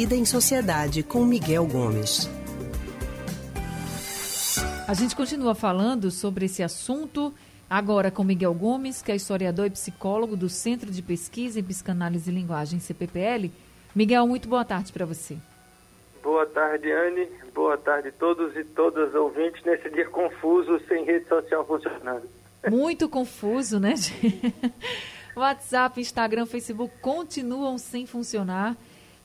[0.00, 2.30] Vida em Sociedade com Miguel Gomes.
[4.86, 7.34] A gente continua falando sobre esse assunto
[7.68, 12.30] agora com Miguel Gomes, que é historiador e psicólogo do Centro de Pesquisa em Psicanálise
[12.30, 13.50] e Linguagem, CPPL.
[13.92, 15.36] Miguel, muito boa tarde para você.
[16.22, 17.26] Boa tarde, Anne.
[17.52, 22.22] Boa tarde a todos e todas ouvintes nesse dia confuso, sem rede social funcionando.
[22.70, 23.94] Muito confuso, né?
[25.34, 28.76] WhatsApp, Instagram, Facebook continuam sem funcionar.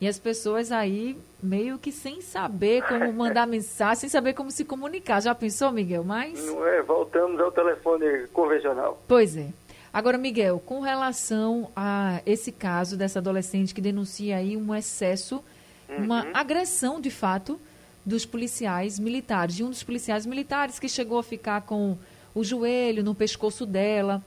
[0.04, 4.66] E as pessoas aí meio que sem saber como mandar mensagem, sem saber como se
[4.66, 5.22] comunicar.
[5.22, 6.04] Já pensou, Miguel?
[6.04, 6.46] Mas.
[6.46, 9.02] Não é, voltamos ao telefone convencional.
[9.08, 9.48] Pois é.
[9.94, 15.42] Agora, Miguel, com relação a esse caso dessa adolescente que denuncia aí um excesso,
[15.88, 16.04] uhum.
[16.04, 17.58] uma agressão de fato
[18.06, 21.98] dos policiais militares, de um dos policiais militares que chegou a ficar com
[22.36, 24.22] o joelho no pescoço dela.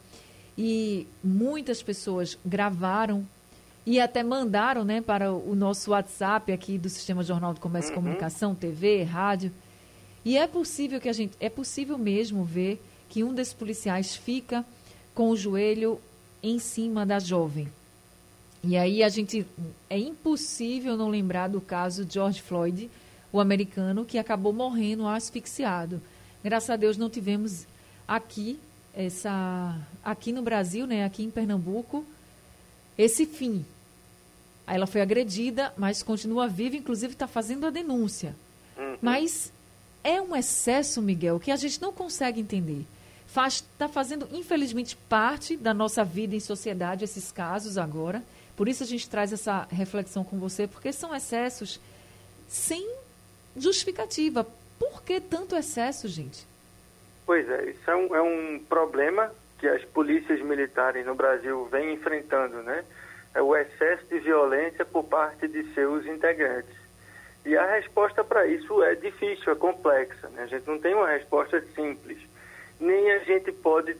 [0.57, 3.27] E muitas pessoas gravaram
[3.87, 7.99] e até mandaram né, para o nosso WhatsApp aqui do Sistema Jornal de Comércio uhum.
[7.99, 9.53] e Comunicação, TV, rádio.
[10.25, 14.65] E é possível que a gente, é possível mesmo ver que um desses policiais fica
[15.15, 16.01] com o joelho
[16.43, 17.69] em cima da jovem.
[18.65, 19.47] E aí a gente
[19.89, 22.91] é impossível não lembrar do caso George Floyd,
[23.33, 26.03] o americano que acabou morrendo asfixiado.
[26.43, 27.67] Graças a Deus não tivemos
[28.09, 28.59] aqui
[28.93, 32.05] essa aqui no Brasil, né, aqui em Pernambuco,
[32.99, 33.65] esse fim
[34.67, 38.35] ela foi agredida, mas continua viva, inclusive está fazendo a denúncia.
[38.77, 38.97] Uhum.
[39.01, 39.53] Mas
[40.03, 42.85] é um excesso, Miguel, que a gente não consegue entender.
[43.27, 48.23] Está fazendo, infelizmente, parte da nossa vida em sociedade, esses casos agora.
[48.57, 51.79] Por isso a gente traz essa reflexão com você, porque são excessos
[52.49, 52.89] sem
[53.57, 54.47] justificativa.
[54.79, 56.47] Por que tanto excesso, gente?
[57.27, 61.95] Pois é, isso é um, é um problema que as polícias militares no Brasil vêm
[61.95, 62.85] enfrentando, né?
[63.37, 66.75] É o excesso de violência por parte de seus integrantes.
[67.45, 70.29] E a resposta para isso é difícil, é complexa.
[70.31, 70.45] Né?
[70.45, 72.19] A gente não tem uma resposta simples.
[72.81, 73.95] Nem a gente pode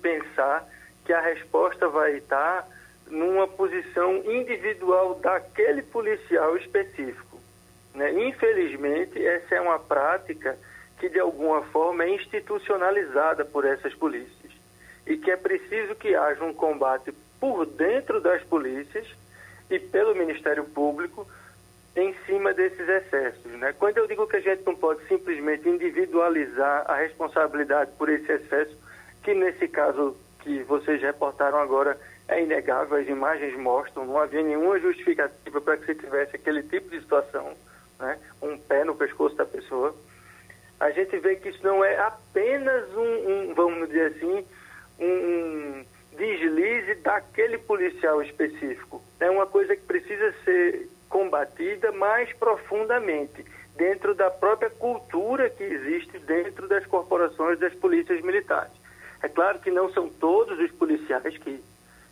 [0.00, 0.66] pensar
[1.04, 2.66] que a resposta vai estar
[3.08, 7.38] numa posição individual daquele policial específico.
[7.94, 8.10] Né?
[8.26, 10.58] Infelizmente, essa é uma prática
[10.98, 14.52] que, de alguma forma, é institucionalizada por essas polícias.
[15.06, 19.06] E que é preciso que haja um combate por dentro das polícias
[19.70, 21.26] e pelo Ministério Público
[21.96, 23.52] em cima desses excessos.
[23.52, 23.74] Né?
[23.78, 28.76] Quando eu digo que a gente não pode simplesmente individualizar a responsabilidade por esse excesso,
[29.22, 34.78] que nesse caso que vocês reportaram agora é inegável, as imagens mostram, não havia nenhuma
[34.78, 37.54] justificativa para que se tivesse aquele tipo de situação,
[37.98, 38.18] né?
[38.40, 39.94] um pé no pescoço da pessoa.
[40.78, 44.46] A gente vê que isso não é apenas um, um vamos dizer assim,
[45.00, 45.97] um, deslize
[47.08, 49.02] daquele policial específico.
[49.18, 56.18] É uma coisa que precisa ser combatida mais profundamente dentro da própria cultura que existe
[56.18, 58.72] dentro das corporações das polícias militares.
[59.22, 61.64] É claro que não são todos os policiais que,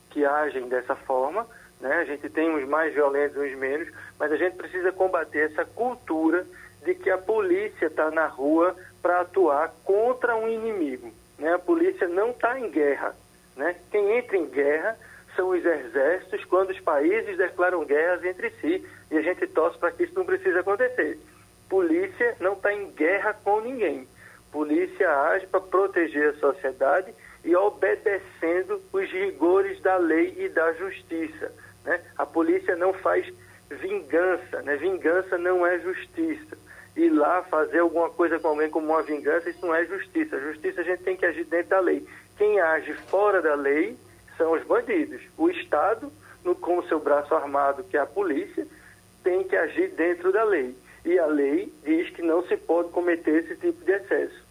[0.09, 1.47] que agem dessa forma,
[1.79, 1.97] né?
[1.97, 6.47] a gente tem uns mais violentos, uns menos, mas a gente precisa combater essa cultura
[6.87, 11.13] de que a polícia está na rua para atuar contra um inimigo.
[11.39, 11.53] Né?
[11.53, 13.15] A polícia não está em guerra,
[13.57, 13.77] né?
[13.91, 14.97] Quem entra em guerra
[15.35, 19.91] são os exércitos quando os países declaram guerras entre si e a gente torce para
[19.91, 21.19] que isso não precise acontecer.
[21.69, 24.07] Polícia não está em guerra com ninguém.
[24.53, 27.13] Polícia age para proteger a sociedade
[27.45, 31.53] e obedecendo os rigores da lei e da justiça.
[31.85, 32.01] Né?
[32.17, 33.27] A polícia não faz
[33.71, 34.77] vingança, né?
[34.77, 36.57] vingança não é justiça.
[36.97, 40.41] Ir lá fazer alguma coisa com alguém como uma vingança, isso não é justiça.
[40.41, 42.07] Justiça a gente tem que agir dentro da lei.
[42.37, 43.97] Quem age fora da lei
[44.37, 45.23] são os bandidos.
[45.37, 46.13] O Estado,
[46.45, 48.67] no, com o seu braço armado, que é a polícia,
[49.25, 50.77] tem que agir dentro da lei.
[51.05, 54.45] E a lei diz que não se pode cometer esse tipo de excesso.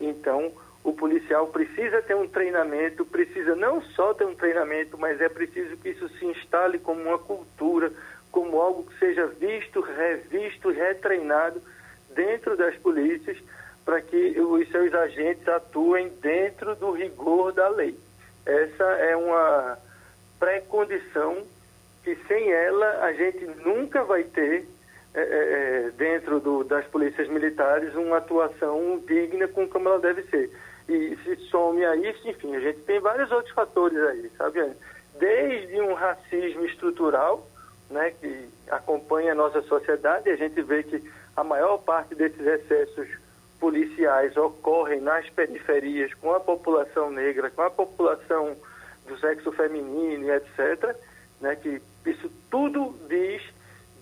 [0.00, 0.52] Então,
[0.84, 5.76] o policial precisa ter um treinamento, precisa não só ter um treinamento, mas é preciso
[5.78, 7.90] que isso se instale como uma cultura,
[8.30, 11.60] como algo que seja visto, revisto, retreinado
[12.14, 13.38] dentro das polícias,
[13.84, 17.98] para que os seus agentes atuem dentro do rigor da lei.
[18.46, 19.78] Essa é uma
[20.38, 21.42] pré-condição
[22.02, 24.66] que sem ela a gente nunca vai ter
[25.14, 30.50] é, dentro do, das polícias militares uma atuação digna com como ela deve ser.
[30.88, 34.72] E se some a isso, enfim, a gente tem vários outros fatores aí, sabe?
[35.18, 37.48] Desde um racismo estrutural,
[37.88, 41.02] né, que acompanha a nossa sociedade, a gente vê que
[41.36, 43.08] a maior parte desses excessos
[43.64, 48.54] policiais ocorrem nas periferias com a população negra, com a população
[49.08, 50.94] do sexo feminino, etc.,
[51.40, 53.42] né, que isso tudo diz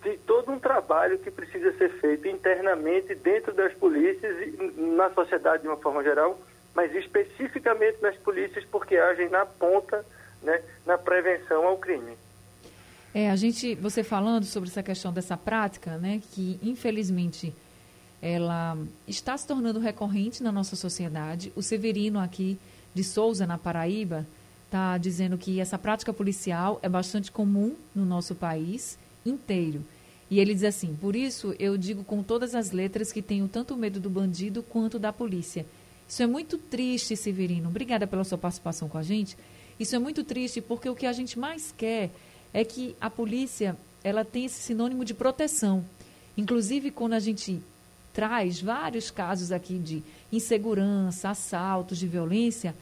[0.02, 5.62] de todo um trabalho que precisa ser feito internamente dentro das polícias e na sociedade
[5.62, 6.36] de uma forma geral,
[6.74, 10.04] mas especificamente nas polícias porque agem na ponta,
[10.42, 12.18] né, na prevenção ao crime.
[13.14, 17.54] É, a gente, você falando sobre essa questão dessa prática, né, que infelizmente
[18.22, 21.52] ela está se tornando recorrente na nossa sociedade.
[21.56, 22.56] O Severino aqui
[22.94, 24.24] de Souza, na Paraíba,
[24.66, 28.96] está dizendo que essa prática policial é bastante comum no nosso país
[29.26, 29.84] inteiro.
[30.30, 33.76] E ele diz assim: por isso eu digo com todas as letras que tenho tanto
[33.76, 35.66] medo do bandido quanto da polícia.
[36.08, 37.68] Isso é muito triste, Severino.
[37.68, 39.36] Obrigada pela sua participação com a gente.
[39.80, 42.10] Isso é muito triste porque o que a gente mais quer
[42.54, 45.84] é que a polícia ela tenha esse sinônimo de proteção.
[46.36, 47.60] Inclusive, quando a gente
[48.12, 52.74] traz vários casos aqui de insegurança, assaltos, de violência,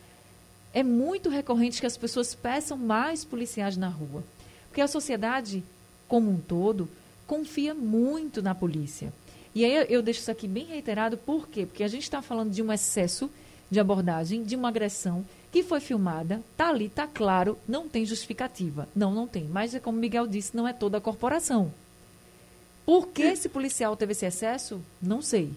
[0.72, 4.22] é muito recorrente que as pessoas peçam mais policiais na rua.
[4.68, 5.64] Porque a sociedade,
[6.06, 6.88] como um todo,
[7.26, 9.12] confia muito na polícia.
[9.54, 11.66] E aí eu deixo isso aqui bem reiterado, por quê?
[11.66, 13.28] Porque a gente está falando de um excesso
[13.70, 18.88] de abordagem, de uma agressão que foi filmada, tá ali, tá claro, não tem justificativa.
[18.94, 19.44] Não, não tem.
[19.44, 21.72] Mas é como Miguel disse, não é toda a corporação.
[22.90, 24.82] Por que esse policial teve esse excesso?
[25.00, 25.52] Não sei.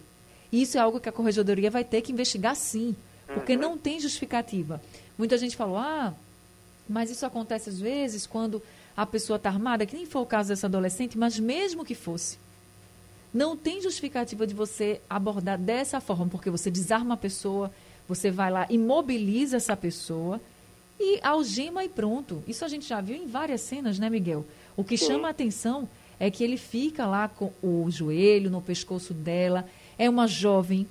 [0.51, 2.95] Isso é algo que a corregedoria vai ter que investigar sim,
[3.25, 3.59] porque uhum.
[3.59, 4.80] não tem justificativa.
[5.18, 6.13] Muita gente falou, ah,
[6.88, 8.62] mas isso acontece às vezes quando
[8.95, 12.38] a pessoa está armada, que nem foi o caso dessa adolescente, mas mesmo que fosse.
[13.33, 17.71] Não tem justificativa de você abordar dessa forma, porque você desarma a pessoa,
[18.07, 20.39] você vai lá, imobiliza essa pessoa
[21.00, 22.44] e algema e pronto.
[22.47, 24.45] Isso a gente já viu em várias cenas, né, Miguel?
[24.77, 25.07] O que Sim.
[25.07, 25.89] chama a atenção
[26.23, 29.67] é que ele fica lá com o joelho no pescoço dela.
[29.97, 30.87] É uma jovem.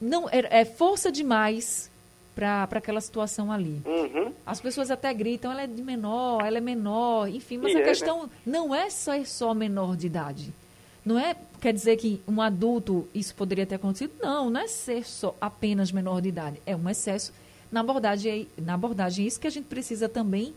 [0.00, 1.88] Não é, é força demais
[2.34, 3.80] para aquela situação ali.
[3.86, 4.32] Uhum.
[4.44, 7.78] As pessoas até gritam, ela é de menor, ela é menor, enfim, mas e a
[7.78, 7.88] é, né?
[7.88, 8.28] questão né?
[8.44, 10.52] não é só, é só menor de idade.
[11.04, 14.14] Não é, quer dizer que um adulto isso poderia ter acontecido?
[14.20, 16.60] Não, não é ser só apenas menor de idade.
[16.66, 17.32] É um excesso
[17.70, 19.24] na abordagem, na abordagem.
[19.24, 20.52] É isso que a gente precisa também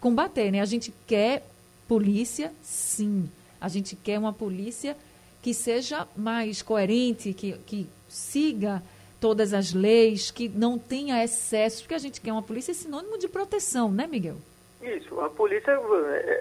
[0.00, 0.60] combater, né?
[0.60, 1.44] A gente quer
[1.88, 3.30] polícia, sim.
[3.60, 4.96] A gente quer uma polícia
[5.42, 8.82] que seja mais coerente, que, que siga
[9.20, 13.28] todas as leis, que não tenha excesso, porque a gente quer uma polícia sinônimo de
[13.28, 14.36] proteção, né, Miguel?
[14.82, 15.72] Isso, a polícia,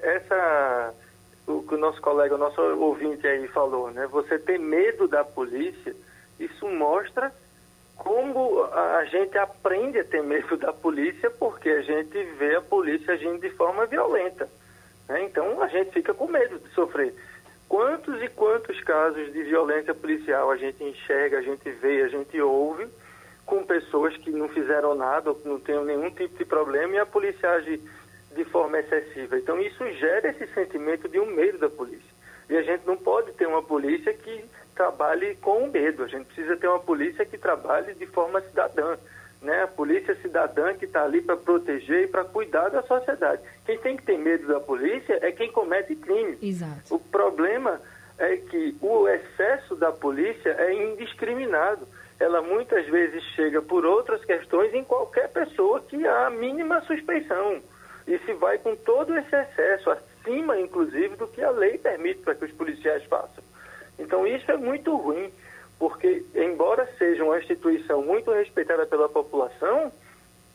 [0.02, 0.94] essa,
[1.48, 4.06] o que o nosso colega, o nosso ouvinte aí falou, né?
[4.08, 5.96] Você ter medo da polícia,
[6.40, 7.34] isso mostra
[7.96, 13.14] como a gente aprende a ter medo da polícia, porque a gente vê a polícia
[13.14, 14.50] agindo de forma violenta.
[15.08, 15.24] Né?
[15.24, 17.14] Então a gente fica com medo de sofrer.
[17.68, 22.40] Quantos e quantos casos de violência policial a gente enxerga, a gente vê, a gente
[22.40, 22.88] ouve
[23.46, 27.50] com pessoas que não fizeram nada, não têm nenhum tipo de problema e a polícia
[27.52, 27.82] age
[28.36, 29.38] de forma excessiva.
[29.38, 32.14] Então isso gera esse sentimento de um medo da polícia.
[32.50, 34.46] E a gente não pode ter uma polícia que
[34.76, 36.04] trabalhe com medo.
[36.04, 38.98] A gente precisa ter uma polícia que trabalhe de forma cidadã
[39.44, 39.64] né?
[39.64, 43.42] A polícia cidadã que está ali para proteger e para cuidar da sociedade.
[43.66, 46.38] Quem tem que ter medo da polícia é quem comete crime.
[46.42, 46.96] Exato.
[46.96, 47.80] O problema
[48.18, 51.88] é que o excesso da polícia é indiscriminado.
[52.20, 57.62] Ela muitas vezes chega por outras questões em qualquer pessoa que há a mínima suspeição.
[58.08, 62.36] E se vai com todo esse excesso, acima inclusive do que a lei permite para
[62.36, 63.44] que os policiais façam.
[64.00, 65.32] Então isso é muito ruim
[65.84, 69.92] porque, embora seja uma instituição muito respeitada pela população,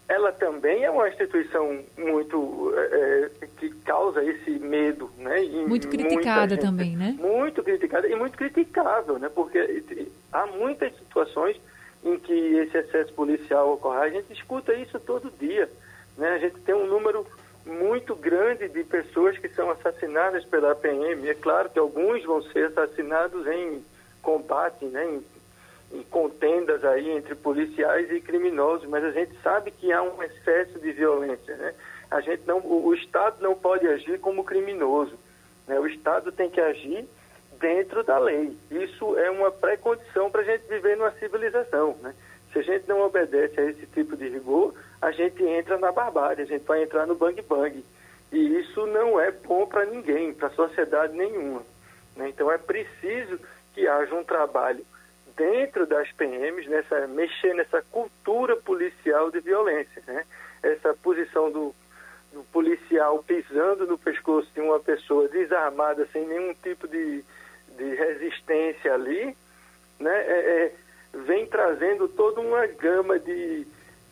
[0.08, 5.44] ela também é uma instituição muito é, que causa esse medo, né?
[5.44, 7.14] E muito criticada gente, também, né?
[7.20, 9.28] Muito criticada e muito criticável, né?
[9.28, 11.60] Porque há muitas situações
[12.02, 13.98] em que esse excesso policial ocorre.
[13.98, 15.68] A gente escuta isso todo dia,
[16.16, 16.30] né?
[16.30, 17.26] A gente tem um número
[17.66, 21.28] muito grande de pessoas que são assassinadas pela PM.
[21.28, 23.84] É claro que alguns vão ser assassinados em
[24.22, 29.92] combate, né, em, em contendas aí entre policiais e criminosos, mas a gente sabe que
[29.92, 31.74] há um excesso de violência, né?
[32.10, 35.18] A gente não, o, o Estado não pode agir como criminoso,
[35.66, 35.78] né?
[35.78, 37.06] O Estado tem que agir
[37.60, 38.56] dentro da lei.
[38.70, 42.14] Isso é uma pré-condição para a gente viver numa civilização, né?
[42.52, 46.42] Se a gente não obedece a esse tipo de rigor, a gente entra na barbárie,
[46.42, 47.84] a gente vai entrar no bang-bang.
[48.32, 51.62] E isso não é bom para ninguém, para a sociedade nenhuma.
[52.16, 52.30] Né?
[52.30, 53.38] Então é preciso
[53.78, 54.84] que haja um trabalho
[55.36, 60.02] dentro das PMs, nessa, mexer nessa cultura policial de violência.
[60.04, 60.24] Né?
[60.60, 61.72] Essa posição do,
[62.32, 67.24] do policial pisando no pescoço de uma pessoa desarmada, sem nenhum tipo de,
[67.76, 69.36] de resistência ali,
[70.00, 70.24] né?
[70.26, 70.72] É, é,
[71.24, 73.64] vem trazendo toda uma gama de,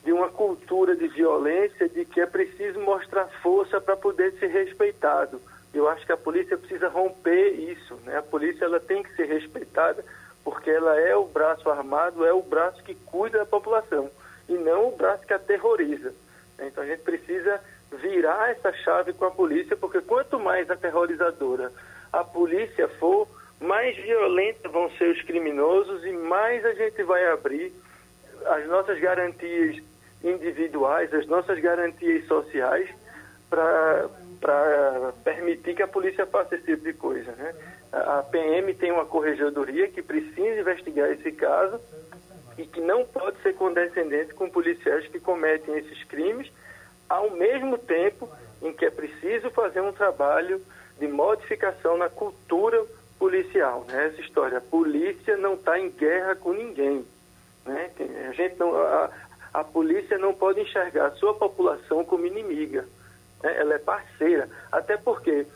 [0.06, 5.42] de uma cultura de violência, de que é preciso mostrar força para poder ser respeitado.
[5.74, 7.96] Eu acho que a polícia precisa romper isso.
[8.04, 8.16] Né?
[8.16, 10.04] A polícia ela tem que ser respeitada
[10.44, 14.08] porque ela é o braço armado, é o braço que cuida da população
[14.48, 16.14] e não o braço que aterroriza.
[16.60, 17.60] Então a gente precisa
[17.90, 21.72] virar essa chave com a polícia, porque quanto mais aterrorizadora
[22.12, 23.26] a polícia for,
[23.60, 27.72] mais violentos vão ser os criminosos e mais a gente vai abrir
[28.44, 29.82] as nossas garantias
[30.22, 32.88] individuais, as nossas garantias sociais
[33.48, 34.08] para
[35.24, 37.32] permitir que a polícia faça esse tipo de coisa.
[37.32, 37.54] Né?
[37.92, 41.80] A PM tem uma corregedoria que precisa investigar esse caso
[42.58, 46.50] e que não pode ser condescendente com policiais que cometem esses crimes,
[47.08, 48.28] ao mesmo tempo
[48.62, 50.60] em que é preciso fazer um trabalho
[50.98, 52.84] de modificação na cultura
[53.18, 53.84] policial.
[53.86, 54.06] Né?
[54.06, 57.04] Essa história, a polícia não está em guerra com ninguém.
[57.64, 57.90] Né?
[58.28, 59.10] A, gente não, a,
[59.56, 62.86] a polícia não pode enxergar a sua população como inimiga.
[63.42, 63.56] Né?
[63.56, 64.50] Ela é parceira.
[64.70, 65.46] Até porque,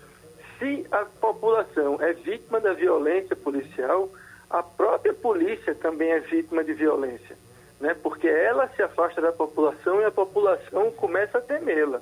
[0.59, 4.09] se a população é vítima da violência policial,
[4.49, 7.37] a própria polícia também é vítima de violência,
[7.78, 7.95] né?
[8.02, 12.00] porque ela se afasta da população e a população começa a temê-la.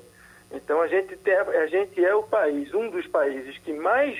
[0.52, 4.16] Então a gente, tem, a gente é o país, um dos países que mais,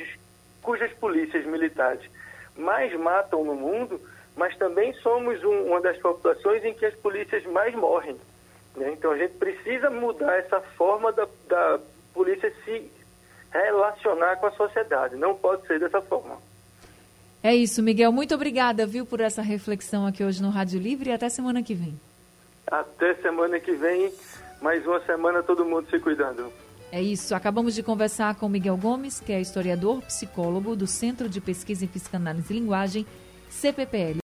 [0.62, 2.10] cujas polícias militares
[2.56, 4.00] mais matam no mundo,
[4.38, 8.16] mas também somos um, uma das populações em que as polícias mais morrem.
[8.76, 8.92] Né?
[8.92, 11.80] Então a gente precisa mudar essa forma da, da
[12.14, 12.88] polícia se
[13.50, 15.16] relacionar com a sociedade.
[15.16, 16.38] Não pode ser dessa forma.
[17.42, 18.12] É isso, Miguel.
[18.12, 21.74] Muito obrigada, viu, por essa reflexão aqui hoje no Rádio Livre e até semana que
[21.74, 21.98] vem.
[22.66, 24.12] Até semana que vem,
[24.62, 26.52] mais uma semana todo mundo se cuidando.
[26.92, 27.34] É isso.
[27.34, 31.88] Acabamos de conversar com Miguel Gomes, que é historiador, psicólogo do Centro de Pesquisa em
[31.88, 33.06] Psicanálise e Linguagem,
[33.48, 34.16] CPPL.